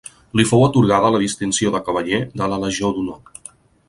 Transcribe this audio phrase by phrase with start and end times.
[0.39, 3.53] Li fou atorgada la distinció de cavaller de la legió d'honor.